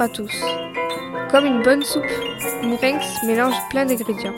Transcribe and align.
à 0.00 0.08
tous. 0.08 0.32
Comme 1.30 1.46
une 1.46 1.62
bonne 1.62 1.82
soupe, 1.82 2.04
Mourenx 2.62 3.04
mélange 3.26 3.54
plein 3.70 3.84
d'ingrédients. 3.84 4.34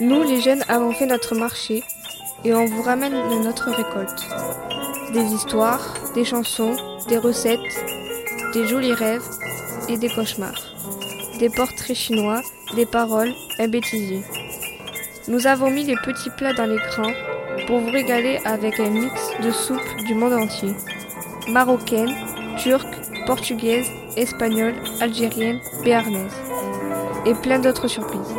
Nous, 0.00 0.22
les 0.22 0.40
jeunes, 0.40 0.64
avons 0.68 0.92
fait 0.92 1.06
notre 1.06 1.34
marché 1.34 1.82
et 2.44 2.54
on 2.54 2.64
vous 2.64 2.82
ramène 2.82 3.14
notre 3.42 3.70
récolte. 3.70 4.26
Des 5.12 5.34
histoires, 5.34 5.94
des 6.14 6.24
chansons, 6.24 6.74
des 7.08 7.18
recettes, 7.18 7.60
des 8.54 8.66
jolis 8.66 8.94
rêves 8.94 9.28
et 9.88 9.96
des 9.96 10.08
cauchemars. 10.08 10.62
Des 11.38 11.50
portraits 11.50 11.96
chinois, 11.96 12.40
des 12.74 12.86
paroles, 12.86 13.32
un 13.58 13.68
bêtisier. 13.68 14.22
Nous 15.28 15.46
avons 15.46 15.70
mis 15.70 15.84
les 15.84 15.96
petits 15.96 16.30
plats 16.30 16.54
dans 16.54 16.66
l'écran 16.66 17.10
pour 17.66 17.78
vous 17.78 17.90
régaler 17.90 18.40
avec 18.44 18.80
un 18.80 18.90
mix 18.90 19.30
de 19.42 19.50
soupes 19.50 19.96
du 20.06 20.14
monde 20.14 20.32
entier. 20.32 20.72
Marocaine, 21.48 22.14
turque, 22.58 22.96
portugaise, 23.26 23.90
espagnole, 24.20 24.74
algérienne, 25.00 25.60
béarnaise. 25.82 26.32
Et 27.26 27.34
plein 27.34 27.58
d'autres 27.58 27.88
surprises. 27.88 28.34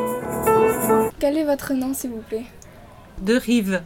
Quel 1.19 1.37
est 1.37 1.43
votre 1.45 1.73
nom, 1.73 1.93
s'il 1.93 2.11
vous 2.11 2.21
plaît? 2.21 2.45
De 3.21 3.35
Rive, 3.35 3.81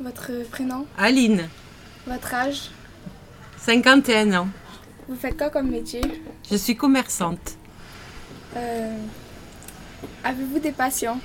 Votre 0.00 0.32
prénom? 0.50 0.86
Aline, 0.98 1.48
Votre 2.06 2.34
âge? 2.34 2.70
51 3.58 4.34
ans. 4.34 4.48
Vous 5.08 5.16
faites 5.16 5.36
quoi 5.38 5.48
comme 5.50 5.70
métier? 5.70 6.02
Je 6.50 6.56
suis 6.56 6.76
commerçante. 6.76 7.56
Euh, 8.56 8.96
Avez-vous 10.24 10.58
des 10.58 10.72
passions? 10.72 11.18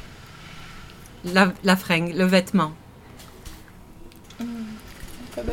La, 1.25 1.52
la 1.63 1.75
fringue, 1.75 2.13
le 2.16 2.25
vêtement. 2.25 2.71
D'autre 4.39 5.45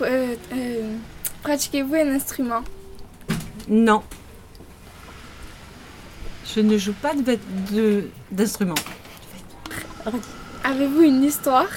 Euh, 0.00 0.36
euh, 0.52 0.94
Pratiquez-vous 1.42 1.94
un 1.94 2.14
instrument? 2.14 2.62
Non. 3.68 4.02
Je 6.54 6.60
ne 6.60 6.76
joue 6.78 6.92
pas 6.94 7.14
de 7.14 7.22
vêt- 7.22 7.38
de- 7.72 8.08
d'instrument. 8.30 8.74
Avez-vous 10.64 11.02
une 11.02 11.22
histoire 11.24 11.68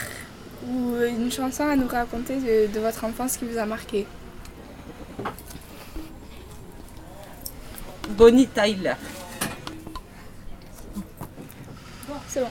ou 0.68 0.96
une 1.08 1.32
chanson 1.32 1.64
à 1.68 1.76
nous 1.76 1.88
raconter 1.88 2.38
de, 2.38 2.74
de 2.74 2.80
votre 2.80 3.04
enfance 3.04 3.38
qui 3.38 3.46
vous 3.46 3.58
a 3.58 3.66
marqué? 3.66 4.06
Bonnie 8.12 8.48
Tyler. 8.48 8.94
C'est 12.28 12.40
bon. 12.42 12.48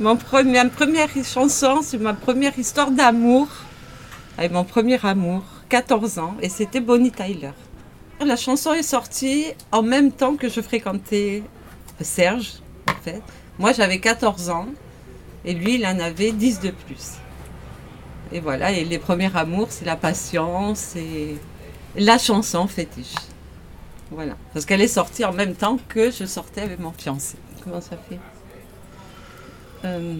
Mon 0.00 0.16
premier, 0.16 0.62
ma 0.64 0.68
première 0.70 1.08
chanson, 1.24 1.80
c'est 1.82 1.98
ma 1.98 2.12
première 2.14 2.58
histoire 2.58 2.90
d'amour 2.90 3.48
avec 4.38 4.52
mon 4.52 4.64
premier 4.64 5.04
amour, 5.04 5.42
14 5.68 6.18
ans, 6.18 6.34
et 6.40 6.48
c'était 6.48 6.80
Bonnie 6.80 7.10
Tyler. 7.12 7.52
La 8.24 8.36
chanson 8.36 8.72
est 8.72 8.82
sortie 8.82 9.46
en 9.72 9.82
même 9.82 10.12
temps 10.12 10.36
que 10.36 10.48
je 10.48 10.60
fréquentais 10.60 11.42
Serge, 12.00 12.54
en 12.88 12.94
fait. 13.02 13.22
Moi, 13.58 13.72
j'avais 13.72 13.98
14 13.98 14.48
ans, 14.50 14.66
et 15.44 15.54
lui, 15.54 15.74
il 15.74 15.86
en 15.86 15.98
avait 15.98 16.32
10 16.32 16.60
de 16.60 16.70
plus. 16.70 17.12
Et 18.32 18.40
voilà, 18.40 18.72
et 18.72 18.84
les 18.84 18.98
premiers 18.98 19.34
amours, 19.36 19.68
c'est 19.70 19.84
la 19.84 19.96
patience 19.96 20.96
et 20.96 21.36
la 21.96 22.16
chanson 22.18 22.66
fétiche. 22.66 23.14
Voilà, 24.10 24.34
parce 24.52 24.64
qu'elle 24.66 24.80
est 24.82 24.88
sortie 24.88 25.24
en 25.24 25.32
même 25.32 25.54
temps 25.54 25.78
que 25.88 26.10
je 26.10 26.24
sortais 26.24 26.60
avec 26.62 26.78
mon 26.78 26.92
fiancé. 26.92 27.36
Comment 27.64 27.80
ça 27.80 27.96
fait? 28.08 28.18
Euh, 29.84 30.14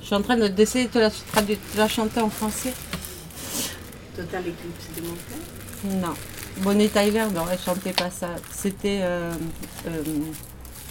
je 0.00 0.06
suis 0.06 0.14
en 0.14 0.22
train 0.22 0.36
de- 0.36 0.48
d'essayer 0.48 0.86
de, 0.86 1.00
de 1.00 1.78
la 1.78 1.88
chanter 1.88 2.20
en 2.20 2.28
français. 2.30 2.72
Total 4.16 4.40
Eclipse 4.40 4.88
de 4.96 5.02
mon 5.02 5.14
frère. 5.14 6.08
Non. 6.08 6.14
Bonnie 6.62 6.88
Tyler, 6.88 7.24
non, 7.34 7.42
elle 7.52 7.58
chantait 7.58 7.92
pas 7.92 8.10
ça. 8.10 8.28
C'était 8.50 9.00
euh, 9.02 9.32
euh, 9.86 10.02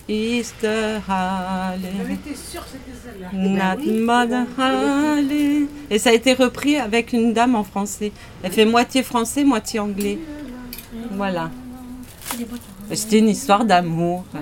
Easter 0.08 1.00
Halley. 1.10 2.14
était 2.14 2.36
sûre 2.36 2.62
que 2.62 2.68
c'était 2.72 2.98
celle-là. 3.04 3.76
Not 3.76 4.06
Mother 4.06 4.46
Halley. 4.60 5.66
Et 5.90 5.98
ça 5.98 6.12
a 6.12 6.14
été 6.14 6.34
repris 6.34 6.78
avec 6.78 7.14
une 7.14 7.34
dame 7.34 7.56
en 7.56 7.64
français. 7.64 8.12
Elle 8.44 8.52
fait 8.52 8.66
moitié 8.66 9.02
français, 9.02 9.44
moitié 9.44 9.80
anglais. 9.80 10.20
Voilà. 11.14 11.50
C'était 12.94 13.20
une 13.20 13.30
histoire 13.30 13.66
d'amour. 13.66 14.24
hein. 14.36 14.40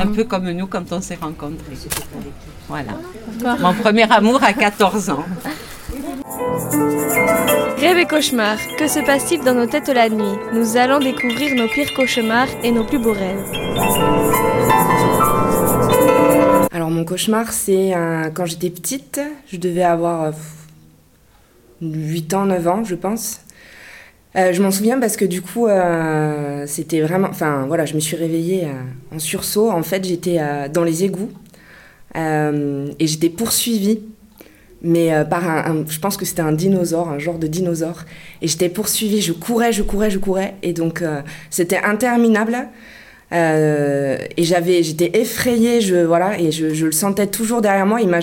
Un 0.00 0.06
peu 0.06 0.24
comme 0.24 0.50
nous 0.52 0.66
quand 0.68 0.92
on 0.92 1.00
s'est 1.00 1.18
rencontrés. 1.20 1.74
Voilà. 2.68 2.92
Mon 3.60 3.74
premier 3.74 4.10
amour 4.10 4.42
à 4.42 4.52
14 4.52 5.10
ans. 5.10 5.24
Rêve 7.78 7.98
et 7.98 8.06
cauchemar, 8.06 8.56
que 8.78 8.86
se 8.86 9.00
passe-t-il 9.04 9.40
dans 9.42 9.54
nos 9.54 9.66
têtes 9.66 9.88
la 9.88 10.08
nuit 10.08 10.38
Nous 10.52 10.76
allons 10.76 11.00
découvrir 11.00 11.54
nos 11.56 11.66
pires 11.68 11.92
cauchemars 11.94 12.48
et 12.62 12.70
nos 12.70 12.84
plus 12.84 12.98
beaux 12.98 13.12
rêves. 13.12 13.44
Alors 16.72 16.90
mon 16.90 17.04
cauchemar, 17.04 17.52
c'est 17.52 17.92
un- 17.92 18.30
quand 18.30 18.46
j'étais 18.46 18.70
petite, 18.70 19.20
je 19.50 19.56
devais 19.56 19.82
avoir 19.82 20.22
euh, 20.24 20.30
8 21.82 22.34
ans, 22.34 22.46
9 22.46 22.68
ans, 22.68 22.84
je 22.84 22.94
pense. 22.94 23.40
Euh, 24.36 24.52
je 24.52 24.62
m'en 24.62 24.70
souviens 24.70 25.00
parce 25.00 25.16
que 25.16 25.24
du 25.24 25.42
coup, 25.42 25.66
euh, 25.66 26.64
c'était 26.66 27.00
vraiment... 27.00 27.28
Enfin 27.30 27.64
voilà, 27.66 27.84
je 27.84 27.94
me 27.94 28.00
suis 28.00 28.16
réveillée 28.16 28.66
euh, 28.66 29.16
en 29.16 29.18
sursaut. 29.18 29.70
En 29.70 29.82
fait, 29.82 30.04
j'étais 30.04 30.36
euh, 30.38 30.68
dans 30.68 30.84
les 30.84 31.02
égouts 31.02 31.32
euh, 32.16 32.88
et 33.00 33.06
j'étais 33.08 33.30
poursuivie. 33.30 34.00
Mais 34.82 35.12
euh, 35.12 35.24
par 35.24 35.48
un, 35.48 35.84
je 35.88 35.98
pense 35.98 36.16
que 36.16 36.24
c'était 36.24 36.42
un 36.42 36.52
dinosaure, 36.52 37.08
un 37.08 37.18
genre 37.18 37.38
de 37.38 37.46
dinosaure. 37.46 38.04
Et 38.42 38.48
j'étais 38.48 38.68
poursuivie, 38.68 39.20
je 39.20 39.32
courais, 39.32 39.72
je 39.72 39.82
courais, 39.82 40.10
je 40.10 40.18
courais. 40.18 40.54
Et 40.62 40.72
donc, 40.72 41.02
euh, 41.02 41.20
c'était 41.50 41.78
interminable. 41.82 42.68
Euh, 43.32 44.18
et 44.36 44.44
j'avais, 44.44 44.82
j'étais 44.82 45.18
effrayée, 45.18 45.80
je, 45.80 45.96
voilà, 45.96 46.38
et 46.40 46.50
je, 46.50 46.84
le 46.86 46.92
sentais 46.92 47.26
toujours 47.26 47.60
derrière 47.60 47.86
moi. 47.86 48.00
Il, 48.00 48.08
m'a, 48.08 48.20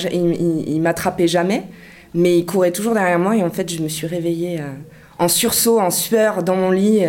m'attrapait 0.82 1.28
jamais, 1.28 1.64
mais 2.14 2.38
il 2.38 2.46
courait 2.46 2.72
toujours 2.72 2.94
derrière 2.94 3.20
moi. 3.20 3.36
Et 3.36 3.44
en 3.44 3.52
fait, 3.52 3.70
je 3.72 3.82
me 3.82 3.90
suis 3.90 4.08
réveillée 4.08 4.62
en 5.20 5.28
sursaut, 5.28 5.80
en 5.80 5.92
sueur, 5.92 6.42
dans 6.42 6.56
mon 6.56 6.72
lit. 6.72 7.02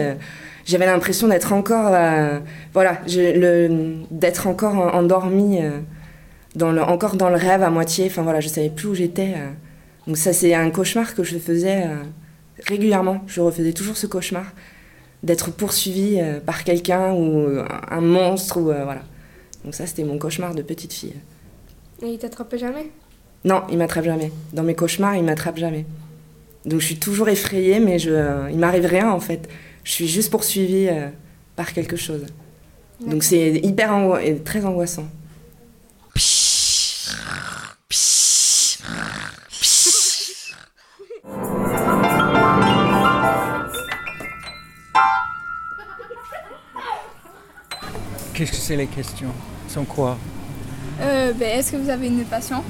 j'avais 0.64 0.86
l'impression 0.86 1.28
d'être 1.28 1.52
encore, 1.52 1.96
voilà, 2.74 2.98
d'être 4.10 4.46
encore 4.46 4.74
en- 4.74 4.92
endormie, 4.92 5.60
dans 6.56 6.72
le, 6.72 6.82
encore 6.82 7.14
dans 7.16 7.28
le 7.30 7.36
rêve 7.36 7.62
à 7.62 7.70
moitié. 7.70 8.06
Enfin 8.06 8.22
voilà, 8.22 8.40
je 8.40 8.48
savais 8.48 8.70
plus 8.70 8.88
où 8.88 8.94
j'étais. 8.94 9.34
euh. 9.36 9.50
Donc 10.08 10.16
ça, 10.16 10.32
c'est 10.32 10.54
un 10.54 10.70
cauchemar 10.70 11.14
que 11.14 11.22
je 11.22 11.38
faisais 11.38 11.84
euh, 11.84 11.96
régulièrement. 12.66 13.22
Je 13.28 13.40
refaisais 13.40 13.72
toujours 13.72 13.96
ce 13.96 14.06
cauchemar 14.08 14.46
d'être 15.22 15.50
poursuivi 15.52 16.18
euh, 16.20 16.40
par 16.40 16.64
quelqu'un 16.64 17.12
ou 17.12 17.46
un 17.90 18.00
monstre 18.00 18.58
ou 18.58 18.64
voilà. 18.64 19.02
Donc 19.64 19.74
ça 19.74 19.86
c'était 19.86 20.04
mon 20.04 20.18
cauchemar 20.18 20.54
de 20.54 20.62
petite 20.62 20.92
fille. 20.92 21.14
Et 22.02 22.08
il 22.08 22.18
t'attrapait 22.18 22.58
jamais? 22.58 22.90
Non, 23.44 23.62
il 23.70 23.78
m'attrape 23.78 24.04
jamais. 24.04 24.30
Dans 24.52 24.62
mes 24.62 24.74
cauchemars, 24.74 25.14
il 25.16 25.24
m'attrape 25.24 25.56
jamais. 25.58 25.86
Donc 26.64 26.80
je 26.80 26.86
suis 26.86 26.98
toujours 26.98 27.28
effrayée, 27.28 27.78
mais 27.80 27.98
je, 27.98 28.50
il 28.50 28.58
m'arrive 28.58 28.86
rien 28.86 29.10
en 29.10 29.20
fait. 29.20 29.48
Je 29.84 29.92
suis 29.92 30.08
juste 30.08 30.30
poursuivie 30.30 30.88
par 31.56 31.72
quelque 31.72 31.96
chose. 31.96 32.24
Donc 33.00 33.24
c'est 33.24 33.52
hyper 33.62 33.92
ango- 33.92 34.18
et 34.18 34.36
très 34.36 34.64
angoissant. 34.64 35.06
Qu'est-ce 48.36 48.50
que 48.50 48.56
c'est 48.58 48.76
les 48.76 48.86
questions? 48.86 49.32
Sont 49.66 49.86
quoi? 49.86 50.18
Euh, 51.00 51.32
ben, 51.32 51.58
Est-ce 51.58 51.72
que 51.72 51.78
vous 51.78 51.88
avez 51.88 52.06
une 52.08 52.22
passion? 52.26 52.62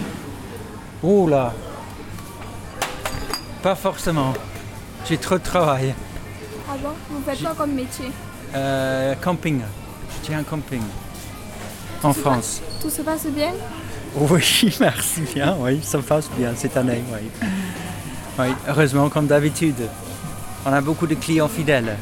Oh 1.03 1.27
là 1.29 1.53
Pas 3.65 3.75
forcément. 3.75 4.33
J'ai 5.09 5.19
trop 5.19 5.39
de 5.39 5.43
travail. 5.43 5.93
Ah 6.71 6.75
bon? 6.81 6.91
Vous 7.11 7.21
faites 7.27 7.41
quoi 7.43 7.55
comme 7.57 7.73
métier? 7.73 8.13
Euh, 8.55 9.17
camping. 9.17 9.61
Je 9.61 10.27
tiens 10.29 10.39
un 10.39 10.43
camping. 10.45 10.83
En 12.05 12.13
France. 12.13 12.63
Tout 12.81 12.89
se 12.91 13.03
passe 13.03 13.27
bien? 13.27 13.51
Oui, 14.15 14.77
merci 14.81 15.23
bien. 15.35 15.57
Oui, 15.59 15.81
ça 15.83 15.99
passe 15.99 16.31
bien 16.39 16.53
cette 16.55 16.77
année. 16.77 17.03
Oui. 17.13 17.29
Oui, 18.39 18.55
heureusement, 18.69 19.09
comme 19.09 19.27
d'habitude. 19.27 19.89
On 20.65 20.73
a 20.73 20.81
beaucoup 20.81 21.09
de 21.09 21.17
clients 21.17 21.49
fidèles. 21.49 21.97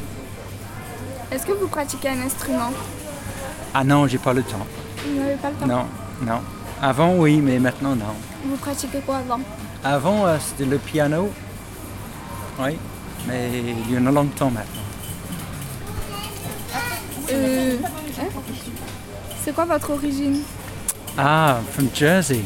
Est-ce 1.33 1.47
que 1.47 1.53
vous 1.53 1.69
pratiquez 1.69 2.11
un 2.11 2.21
instrument? 2.21 2.71
Ah 3.75 3.83
non, 3.85 4.07
j'ai 4.07 4.19
pas 4.19 4.33
le 4.33 4.43
temps. 4.43 4.67
Vous 5.05 5.21
n'avez 5.21 5.35
pas 5.35 5.51
le 5.51 5.57
temps? 5.57 5.67
Non, 5.67 5.85
non. 6.23 6.41
Avant, 6.81 7.15
oui, 7.17 7.41
mais 7.41 7.59
maintenant, 7.59 7.97
non. 7.97 8.15
Vous 8.45 8.57
pratiquez 8.57 9.01
quoi 9.05 9.17
avant? 9.19 9.41
Avant, 9.83 10.27
euh, 10.27 10.37
c'était 10.41 10.69
le 10.69 10.79
piano. 10.79 11.31
Oui, 12.61 12.77
mais 13.27 13.51
il 13.89 13.95
y 13.95 13.99
en 13.99 14.07
a 14.07 14.11
longtemps 14.13 14.51
maintenant. 14.51 14.83
Euh, 17.33 17.77
hein? 18.21 18.29
C'est 19.43 19.55
quoi 19.55 19.65
votre 19.65 19.91
origine? 19.91 20.43
Ah, 21.19 21.59
from 21.73 21.89
Jersey, 21.93 22.45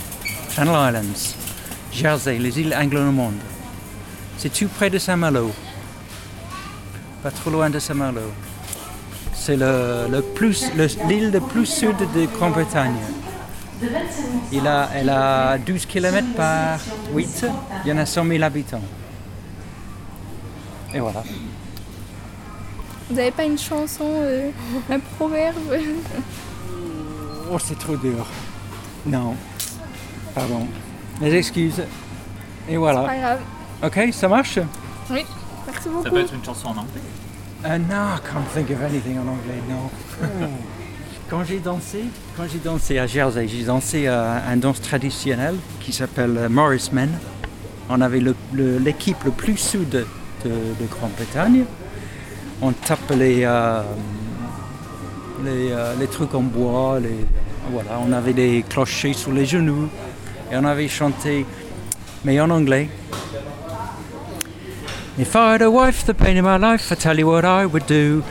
Channel 0.51 0.75
Islands, 0.89 1.35
Jersey, 1.93 2.39
les 2.39 2.59
îles 2.61 2.75
anglo-allemandes. 2.75 3.41
C'est 4.39 4.53
tout 4.53 4.69
près 4.69 4.89
de 4.89 4.99
Saint-Malo. 4.99 5.51
pas 7.23 7.31
trop 7.31 7.51
loin 7.51 7.69
de 7.69 7.79
Saint-Malo. 7.79 8.21
C'est 9.49 9.57
le, 9.57 10.09
le 10.11 10.21
plus, 10.21 10.71
le- 10.77 10.89
l'île 11.09 11.31
le 11.31 11.41
plus 11.41 11.65
sud 11.65 11.97
de 12.15 12.27
Grande-Bretagne. 12.37 12.93
Il 14.53 14.67
a, 14.67 14.91
elle 14.95 15.09
a 15.09 15.57
12 15.57 15.87
km 15.87 16.27
par 16.37 16.79
8, 17.15 17.47
il 17.83 17.89
y 17.89 17.93
en 17.95 17.97
a 17.97 18.05
100 18.05 18.27
000 18.27 18.43
habitants. 18.45 18.83
Et 20.93 21.01
voilà. 21.01 21.23
Vous 23.09 23.17
n'avez 23.17 23.31
pas 23.31 23.45
une 23.45 23.57
chanson, 23.57 24.05
euh, 24.21 24.51
un 24.91 24.99
proverbe? 25.17 25.57
Oh, 27.51 27.59
c'est 27.59 27.79
trop 27.79 27.97
dur. 27.97 28.27
Non. 29.07 29.35
Pardon. 30.35 30.67
Les 31.23 31.35
excuses. 31.37 31.83
Et 32.69 32.77
voilà. 32.77 33.01
Pas 33.05 33.17
grave. 33.17 33.41
Ok, 33.83 34.13
ça 34.13 34.29
marche? 34.29 34.59
Merci 35.09 35.25
Ça 35.85 35.89
beaucoup. 35.89 36.11
peut 36.11 36.21
être 36.21 36.35
une 36.35 36.45
chanson 36.45 36.69
en 36.69 36.73
anglais. 36.73 37.01
Non, 37.65 38.15
I 38.15 38.21
can't 38.21 38.47
think 38.55 38.71
of 38.71 38.83
anything 38.83 39.19
en 39.19 39.27
anglais, 39.29 39.61
non. 39.69 39.91
quand 41.31 41.43
j'ai 41.45 41.59
dansé, 41.59 42.05
quand 42.37 42.45
j'ai 42.51 42.59
dansé 42.59 42.99
à 42.99 43.07
Jersey, 43.07 43.49
j'ai 43.49 43.65
dansé 43.65 44.07
à 44.07 44.45
un 44.49 44.57
danse 44.57 44.81
traditionnel 44.81 45.57
qui 45.81 45.93
s'appelle 45.93 46.37
euh, 46.39 46.49
Morris 46.49 46.91
Men. 46.93 47.11
On 47.91 48.01
avait 48.01 48.21
l'équipe 48.21 49.25
le, 49.25 49.31
plus 49.33 49.57
sud 49.57 49.89
de, 49.91 50.07
de 50.45 50.87
Grande-Bretagne. 50.89 51.65
On 52.63 52.73
tape 52.73 53.11
les, 53.17 53.45
euh, 53.45 53.83
euh, 55.45 55.95
les 55.99 56.07
trucs 56.07 56.35
en 56.35 56.43
bois, 56.43 56.99
voilà, 57.73 58.01
on 58.07 58.13
avait 58.13 58.33
des 58.35 58.65
clochers 58.69 59.15
sous 59.15 59.33
les 59.33 59.47
genoux 59.47 59.89
et 60.53 60.57
on 60.57 60.65
avait 60.65 60.89
chanté, 60.89 61.45
mais 62.25 62.41
en 62.41 62.51
anglais. 62.51 62.89
If 65.19 65.35
I 65.35 65.53
had 65.53 65.63
a 65.63 65.71
wife, 65.71 66.05
the 66.07 66.15
pain 66.15 66.37
in 66.37 66.45
my 66.45 66.59
life, 66.59 66.93
I 66.93 66.95
tell 66.95 67.19
you 67.19 67.27
what 67.27 67.45
I 67.45 67.67
would 67.67 67.87
do. 67.87 68.23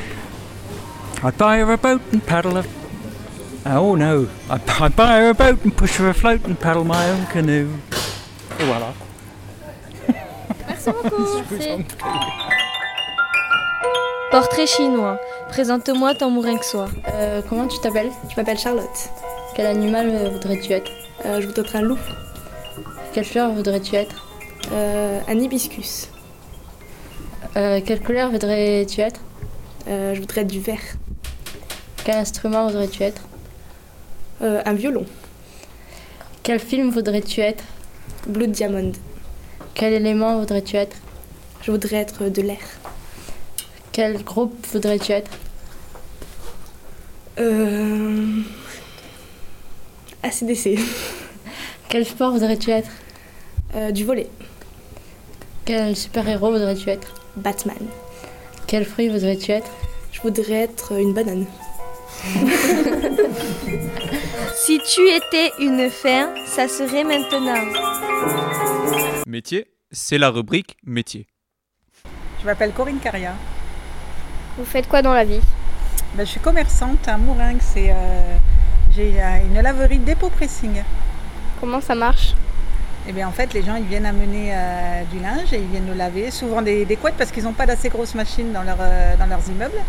I'd 1.21 1.37
buy 1.37 1.57
her 1.57 1.73
a 1.73 1.77
boat 1.77 2.01
and 2.13 2.25
paddle 2.25 2.55
her. 2.55 2.63
Oh 3.65 3.95
no, 3.95 4.29
I'd, 4.49 4.61
I'd 4.69 4.95
buy 4.95 5.19
her 5.19 5.31
a 5.31 5.33
boat 5.33 5.61
and 5.65 5.75
push 5.75 5.97
her 5.97 6.07
afloat 6.07 6.45
and 6.45 6.57
paddle 6.57 6.85
my 6.85 7.09
own 7.09 7.25
canoe. 7.25 7.69
Et 8.59 8.63
voilà. 8.63 8.93
Merci 10.65 10.91
beaucoup. 10.91 11.43
Portrait 14.31 14.67
chinois. 14.67 15.19
Présente-moi 15.49 16.15
ton 16.15 16.29
mourin 16.29 16.57
que 16.57 16.65
soit. 16.65 16.87
Euh, 17.09 17.41
comment 17.49 17.67
tu 17.67 17.79
t'appelles? 17.79 18.11
Je 18.29 18.35
m'appelle 18.37 18.57
Charlotte. 18.57 19.09
Quel 19.55 19.65
animal 19.65 20.09
euh, 20.09 20.29
voudrais-tu 20.29 20.71
être? 20.71 20.89
Euh, 21.25 21.41
je 21.41 21.47
voudrais 21.47 21.63
être 21.63 21.75
un 21.75 21.81
loup. 21.81 21.99
Quelle 23.13 23.25
fleur 23.25 23.51
voudrais-tu 23.51 23.95
être? 23.95 24.25
Euh, 24.71 25.19
un 25.27 25.37
hibiscus. 25.37 26.07
Euh, 27.57 27.81
Quelle 27.83 28.01
couleur 28.01 28.29
voudrais-tu 28.29 29.01
être? 29.01 29.19
Euh, 29.87 30.13
je 30.13 30.19
voudrais 30.19 30.41
être 30.41 30.47
du 30.47 30.59
vert. 30.59 30.95
Quel 32.05 32.17
instrument 32.17 32.67
voudrais-tu 32.67 33.01
être? 33.01 33.23
Euh, 34.43 34.61
un 34.63 34.73
violon. 34.73 35.07
Quel 36.43 36.59
film 36.59 36.91
voudrais-tu 36.91 37.41
être? 37.41 37.63
Blue 38.27 38.47
Diamond. 38.47 38.91
Quel 39.73 39.93
élément 39.93 40.37
voudrais-tu 40.37 40.75
être? 40.75 40.97
Je 41.63 41.71
voudrais 41.71 41.97
être 41.97 42.29
de 42.29 42.43
l'air. 42.43 42.61
Quel 43.91 44.23
groupe 44.23 44.67
voudrais-tu 44.71 45.13
être? 45.13 45.31
Euh... 47.39 48.41
ACDC. 50.21 50.77
Quel 51.89 52.05
sport 52.05 52.33
voudrais-tu 52.33 52.69
être? 52.69 52.91
Euh, 53.75 53.89
du 53.89 54.05
volet. 54.05 54.29
Quel 55.65 55.95
super-héros 55.95 56.51
voudrais-tu 56.51 56.89
être? 56.89 57.26
Batman. 57.37 57.77
Quel 58.67 58.85
fruit 58.85 59.07
voudrais-tu 59.07 59.51
être? 59.51 59.71
Je 60.11 60.21
voudrais 60.21 60.63
être 60.63 60.93
une 60.99 61.13
banane. 61.13 61.45
Si 64.67 64.79
tu 64.79 64.99
étais 65.07 65.53
une 65.59 65.89
fin, 65.89 66.33
ça 66.45 66.67
serait 66.67 67.05
maintenant. 67.05 67.63
Métier, 69.25 69.67
c'est 69.91 70.17
la 70.17 70.29
rubrique 70.29 70.75
métier. 70.83 71.25
Je 72.41 72.45
m'appelle 72.45 72.73
Corinne 72.73 72.99
Caria. 72.99 73.33
Vous 74.57 74.65
faites 74.65 74.89
quoi 74.89 75.01
dans 75.01 75.13
la 75.13 75.23
vie? 75.23 75.39
Ben, 76.15 76.25
je 76.25 76.31
suis 76.31 76.39
commerçante 76.41 77.07
à 77.07 77.17
Mouringue. 77.17 77.61
C'est, 77.61 77.91
euh, 77.91 78.37
j'ai 78.93 79.21
euh, 79.21 79.45
une 79.45 79.61
laverie 79.61 79.99
dépôt 79.99 80.29
pressing. 80.29 80.83
Comment 81.61 81.79
ça 81.79 81.95
marche? 81.95 82.33
Et 83.07 83.13
bien 83.13 83.27
en 83.27 83.31
fait, 83.31 83.53
les 83.53 83.63
gens 83.63 83.75
ils 83.75 83.85
viennent 83.85 84.05
amener 84.05 84.51
euh, 84.53 85.01
du 85.11 85.19
linge 85.19 85.53
et 85.53 85.57
ils 85.59 85.67
viennent 85.67 85.87
le 85.87 85.93
laver, 85.93 86.29
souvent 86.29 86.61
des, 86.61 86.83
des 86.85 86.97
couettes 86.97 87.15
parce 87.17 87.31
qu'ils 87.31 87.43
n'ont 87.43 87.53
pas 87.53 87.65
d'assez 87.65 87.87
grosses 87.89 88.15
machines 88.15 88.51
dans, 88.51 88.63
leur, 88.63 88.77
euh, 88.81 89.15
dans 89.17 89.25
leurs 89.27 89.47
immeubles. 89.47 89.79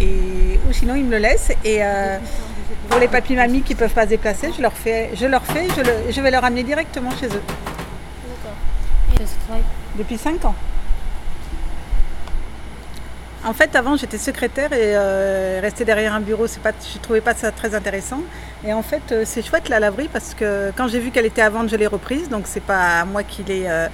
Et, 0.00 0.58
ou 0.68 0.72
sinon 0.72 0.94
ils 0.94 1.04
me 1.04 1.12
le 1.12 1.18
laissent. 1.18 1.50
Et 1.64 1.78
euh, 1.82 2.18
pour 2.88 2.98
les 3.00 3.08
papis 3.08 3.34
mamies 3.34 3.62
qui 3.62 3.72
ne 3.74 3.78
peuvent 3.78 3.92
pas 3.94 4.04
se 4.04 4.08
déplacer, 4.10 4.50
je 4.56 4.60
leur 4.60 4.72
fais, 4.74 5.10
je 5.14 5.24
leur 5.26 5.44
fais, 5.44 5.66
je, 5.76 5.80
le- 5.80 6.10
je 6.12 6.20
vais 6.20 6.30
leur 6.30 6.44
amener 6.44 6.62
directement 6.62 7.10
chez 7.18 7.26
eux. 7.26 7.42
Depuis 9.96 10.18
5 10.18 10.44
ans. 10.44 10.54
En 13.44 13.54
fait, 13.54 13.74
avant, 13.74 13.96
j'étais 13.96 14.18
secrétaire 14.18 14.72
et 14.72 14.94
euh, 14.94 15.58
rester 15.60 15.84
derrière 15.84 16.14
un 16.14 16.20
bureau, 16.20 16.46
c'est 16.46 16.62
pas, 16.62 16.70
je 16.94 16.98
trouvais 17.00 17.20
pas 17.20 17.34
ça 17.34 17.50
très 17.50 17.74
intéressant. 17.74 18.20
Et 18.64 18.72
en 18.72 18.82
fait, 18.82 19.02
euh, 19.10 19.24
c'est 19.26 19.42
chouette 19.44 19.68
la 19.68 19.80
laverie 19.80 20.08
parce 20.12 20.34
que 20.34 20.70
quand 20.76 20.86
j'ai 20.86 21.00
vu 21.00 21.10
qu'elle 21.10 21.26
était 21.26 21.42
à 21.42 21.50
vendre, 21.50 21.68
je 21.68 21.74
l'ai 21.74 21.88
reprise. 21.88 22.28
Donc 22.28 22.44
c'est 22.46 22.62
pas 22.62 23.04
moi 23.04 23.24
qui 23.24 23.42
l'ai 23.42 23.64
euh, 23.66 23.88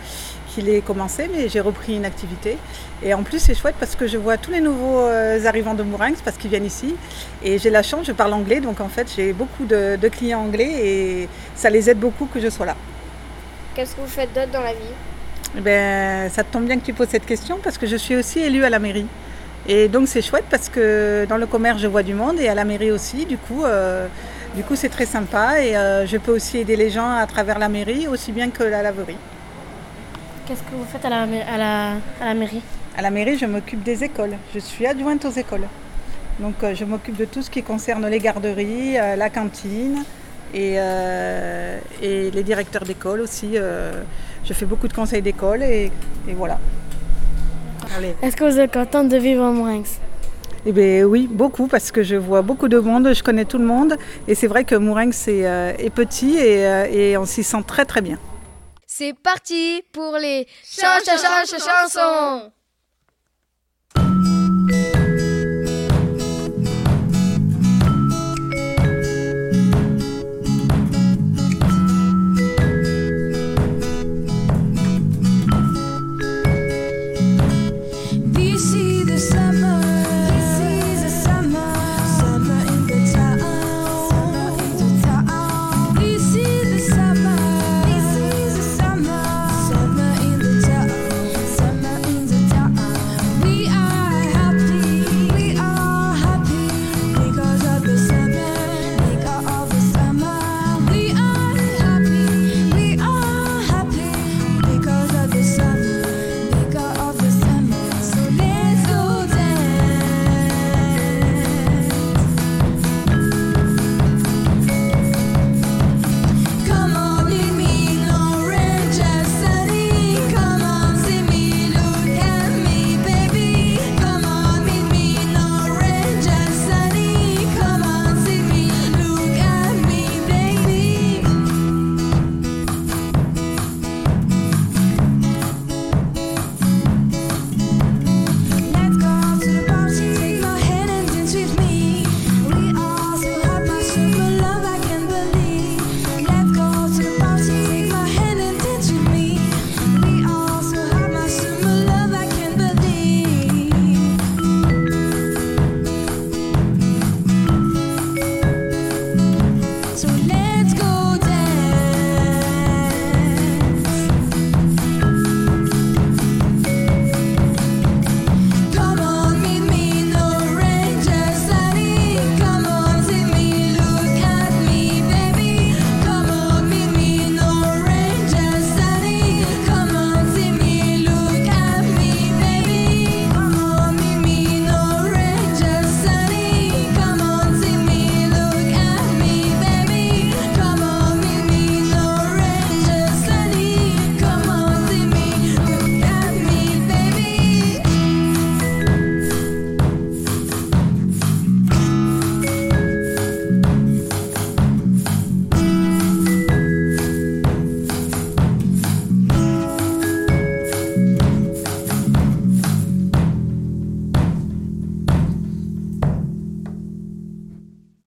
qui 0.48 0.60
l'ai 0.60 0.82
commencé, 0.82 1.30
mais 1.34 1.48
j'ai 1.48 1.60
repris 1.60 1.96
une 1.96 2.04
activité. 2.04 2.58
Et 3.02 3.14
en 3.14 3.22
plus, 3.22 3.38
c'est 3.38 3.54
chouette 3.54 3.76
parce 3.80 3.96
que 3.96 4.06
je 4.06 4.18
vois 4.18 4.36
tous 4.36 4.50
les 4.50 4.60
nouveaux 4.60 5.00
euh, 5.00 5.42
arrivants 5.46 5.74
de 5.74 5.82
Mourinx 5.82 6.20
parce 6.22 6.36
qu'ils 6.36 6.50
viennent 6.50 6.66
ici. 6.66 6.94
Et 7.42 7.58
j'ai 7.58 7.70
la 7.70 7.82
chance, 7.82 8.06
je 8.06 8.12
parle 8.12 8.34
anglais, 8.34 8.60
donc 8.60 8.82
en 8.82 8.88
fait, 8.88 9.10
j'ai 9.16 9.32
beaucoup 9.32 9.64
de, 9.64 9.96
de 9.96 10.08
clients 10.08 10.40
anglais 10.40 10.70
et 10.70 11.28
ça 11.54 11.70
les 11.70 11.88
aide 11.88 11.98
beaucoup 11.98 12.26
que 12.26 12.40
je 12.40 12.50
sois 12.50 12.66
là. 12.66 12.76
Qu'est-ce 13.74 13.94
que 13.94 14.02
vous 14.02 14.06
faites 14.06 14.34
d'autre 14.34 14.50
dans 14.50 14.62
la 14.62 14.72
vie? 14.72 14.94
Eh 15.56 15.60
ben, 15.62 16.28
ça 16.28 16.44
tombe 16.44 16.66
bien 16.66 16.78
que 16.78 16.84
tu 16.84 16.92
poses 16.92 17.08
cette 17.08 17.24
question 17.24 17.58
parce 17.62 17.78
que 17.78 17.86
je 17.86 17.96
suis 17.96 18.16
aussi 18.16 18.40
élue 18.40 18.64
à 18.64 18.70
la 18.70 18.78
mairie. 18.78 19.06
Et 19.70 19.88
donc 19.88 20.08
c'est 20.08 20.22
chouette 20.22 20.46
parce 20.48 20.70
que 20.70 21.26
dans 21.28 21.36
le 21.36 21.44
commerce 21.44 21.82
je 21.82 21.86
vois 21.86 22.02
du 22.02 22.14
monde 22.14 22.40
et 22.40 22.48
à 22.48 22.54
la 22.54 22.64
mairie 22.64 22.90
aussi. 22.90 23.26
Du 23.26 23.36
coup, 23.36 23.66
euh, 23.66 24.06
du 24.56 24.62
coup 24.62 24.76
c'est 24.76 24.88
très 24.88 25.04
sympa 25.04 25.60
et 25.60 25.76
euh, 25.76 26.06
je 26.06 26.16
peux 26.16 26.32
aussi 26.32 26.56
aider 26.56 26.74
les 26.74 26.88
gens 26.88 27.10
à 27.10 27.26
travers 27.26 27.58
la 27.58 27.68
mairie 27.68 28.08
aussi 28.08 28.32
bien 28.32 28.48
que 28.48 28.62
la 28.64 28.80
laverie. 28.82 29.18
Qu'est-ce 30.46 30.62
que 30.62 30.74
vous 30.74 30.86
faites 30.90 31.04
à 31.04 31.10
la, 31.10 31.22
à 31.22 31.58
la, 31.58 31.90
à 32.18 32.24
la 32.24 32.34
mairie? 32.34 32.62
À 32.96 33.02
la 33.02 33.10
mairie 33.10 33.36
je 33.36 33.44
m'occupe 33.44 33.82
des 33.82 34.02
écoles. 34.04 34.36
Je 34.54 34.58
suis 34.58 34.86
adjointe 34.86 35.26
aux 35.26 35.30
écoles. 35.30 35.68
Donc 36.40 36.54
euh, 36.62 36.74
je 36.74 36.86
m'occupe 36.86 37.18
de 37.18 37.26
tout 37.26 37.42
ce 37.42 37.50
qui 37.50 37.62
concerne 37.62 38.06
les 38.08 38.20
garderies, 38.20 38.94
la 38.94 39.28
cantine 39.28 40.02
et, 40.54 40.76
euh, 40.78 41.78
et 42.00 42.30
les 42.30 42.42
directeurs 42.42 42.84
d'école 42.84 43.20
aussi. 43.20 43.58
je 44.48 44.52
fais 44.54 44.64
beaucoup 44.64 44.88
de 44.88 44.94
conseils 44.94 45.20
d'école 45.20 45.62
et, 45.62 45.92
et 46.26 46.32
voilà. 46.32 46.58
Est-ce 48.22 48.36
que 48.36 48.44
vous 48.44 48.58
êtes 48.58 48.72
contente 48.72 49.08
de 49.08 49.16
vivre 49.16 49.44
à 49.44 49.50
Mourinx? 49.50 49.98
Eh 50.66 50.72
bien 50.72 51.04
oui, 51.04 51.28
beaucoup, 51.30 51.66
parce 51.66 51.90
que 51.90 52.02
je 52.02 52.16
vois 52.16 52.42
beaucoup 52.42 52.68
de 52.68 52.78
monde, 52.78 53.12
je 53.14 53.22
connais 53.22 53.44
tout 53.44 53.58
le 53.58 53.64
monde. 53.64 53.96
Et 54.26 54.34
c'est 54.34 54.48
vrai 54.48 54.64
que 54.64 54.74
Mourinx 54.74 55.28
est, 55.28 55.46
euh, 55.46 55.72
est 55.78 55.90
petit 55.90 56.36
et, 56.36 56.66
euh, 56.66 56.86
et 56.90 57.16
on 57.16 57.24
s'y 57.24 57.42
sent 57.42 57.62
très 57.66 57.84
très 57.84 58.00
bien. 58.00 58.18
C'est 58.86 59.14
parti 59.14 59.82
pour 59.92 60.16
les 60.20 60.46
chan 60.64 60.86
chan 61.04 61.16
chan 61.16 61.44
chan 61.46 61.58
chansons 61.58 62.52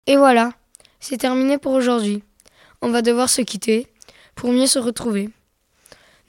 voilà, 0.10 0.52
c'est 1.00 1.18
terminé 1.18 1.58
pour 1.58 1.74
aujourd'hui. 1.74 2.24
On 2.82 2.90
va 2.90 3.02
devoir 3.02 3.30
se 3.30 3.42
quitter 3.42 3.88
pour 4.36 4.52
mieux 4.52 4.68
se 4.68 4.80
retrouver. 4.80 5.30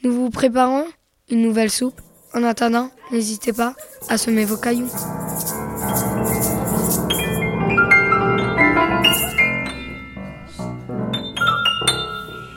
Nous 0.02 0.12
vous 0.12 0.30
préparons 0.30 0.86
une 1.30 1.42
nouvelle 1.42 1.70
soupe. 1.70 2.00
En 2.34 2.44
attendant, 2.44 2.90
n'hésitez 3.10 3.52
pas 3.52 3.74
à 4.08 4.18
semer 4.18 4.44
vos 4.44 4.56
cailloux. 4.56 4.90